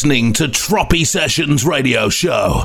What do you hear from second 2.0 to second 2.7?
Show.